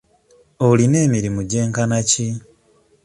[0.67, 2.27] Olina emirimu gyenkana ki?